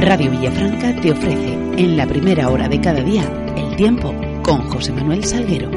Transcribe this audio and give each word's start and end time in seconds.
Radio 0.00 0.30
Villafranca 0.30 1.00
te 1.00 1.12
ofrece 1.12 1.52
en 1.54 1.96
la 1.96 2.06
primera 2.06 2.50
hora 2.50 2.68
de 2.68 2.80
cada 2.80 3.00
día 3.00 3.22
el 3.56 3.76
tiempo 3.76 4.12
con 4.42 4.68
José 4.68 4.92
Manuel 4.92 5.24
Salguero. 5.24 5.70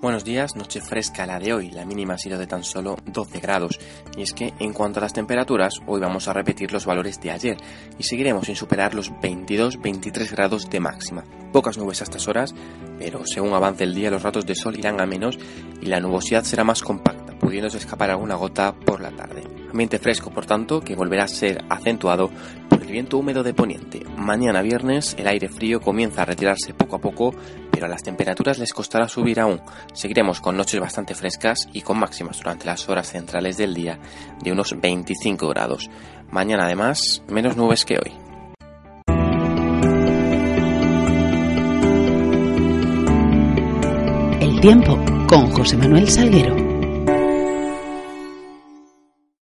Buenos 0.00 0.24
días, 0.24 0.56
noche 0.56 0.80
fresca 0.80 1.26
la 1.26 1.38
de 1.38 1.52
hoy, 1.54 1.70
la 1.70 1.84
mínima 1.84 2.14
ha 2.14 2.18
sido 2.18 2.38
de 2.38 2.46
tan 2.46 2.64
solo 2.64 2.96
12 3.06 3.40
grados. 3.40 3.78
Y 4.16 4.22
es 4.22 4.32
que 4.34 4.52
en 4.58 4.72
cuanto 4.72 5.00
a 5.00 5.02
las 5.02 5.12
temperaturas, 5.12 5.74
hoy 5.86 6.00
vamos 6.00 6.28
a 6.28 6.32
repetir 6.32 6.70
los 6.72 6.86
valores 6.86 7.20
de 7.20 7.30
ayer 7.30 7.56
y 7.98 8.02
seguiremos 8.02 8.46
sin 8.46 8.56
superar 8.56 8.94
los 8.94 9.10
22-23 9.12 10.30
grados 10.30 10.68
de 10.68 10.80
máxima. 10.80 11.24
Pocas 11.52 11.78
nubes 11.78 12.02
a 12.02 12.04
estas 12.04 12.28
horas, 12.28 12.54
pero 12.98 13.22
según 13.24 13.54
avance 13.54 13.84
el 13.84 13.94
día 13.94 14.10
los 14.10 14.22
ratos 14.22 14.46
de 14.46 14.54
sol 14.54 14.78
irán 14.78 15.00
a 15.00 15.06
menos 15.06 15.38
y 15.80 15.86
la 15.86 16.00
nubosidad 16.00 16.44
será 16.44 16.62
más 16.62 16.82
compacta, 16.82 17.38
pudiéndose 17.38 17.78
escapar 17.78 18.10
alguna 18.10 18.36
gota 18.36 18.74
por 18.74 19.00
la 19.00 19.10
tarde. 19.10 19.59
Ambiente 19.70 19.98
fresco, 19.98 20.30
por 20.30 20.46
tanto, 20.46 20.80
que 20.80 20.96
volverá 20.96 21.24
a 21.24 21.28
ser 21.28 21.64
acentuado 21.68 22.30
por 22.68 22.82
el 22.82 22.88
viento 22.88 23.18
húmedo 23.18 23.42
de 23.42 23.54
poniente. 23.54 24.02
Mañana 24.16 24.62
viernes 24.62 25.14
el 25.16 25.28
aire 25.28 25.48
frío 25.48 25.80
comienza 25.80 26.22
a 26.22 26.24
retirarse 26.24 26.74
poco 26.74 26.96
a 26.96 27.00
poco, 27.00 27.34
pero 27.70 27.86
a 27.86 27.88
las 27.88 28.02
temperaturas 28.02 28.58
les 28.58 28.72
costará 28.72 29.06
subir 29.06 29.38
aún. 29.38 29.60
Seguiremos 29.92 30.40
con 30.40 30.56
noches 30.56 30.80
bastante 30.80 31.14
frescas 31.14 31.68
y 31.72 31.82
con 31.82 31.98
máximas 31.98 32.38
durante 32.38 32.66
las 32.66 32.88
horas 32.88 33.10
centrales 33.10 33.56
del 33.56 33.74
día 33.74 33.98
de 34.42 34.52
unos 34.52 34.74
25 34.80 35.48
grados. 35.48 35.88
Mañana 36.30 36.64
además 36.64 37.22
menos 37.28 37.56
nubes 37.56 37.84
que 37.84 37.98
hoy. 37.98 38.12
El 44.40 44.60
tiempo 44.60 44.98
con 45.28 45.50
José 45.52 45.76
Manuel 45.76 46.08
Salguero. 46.08 46.69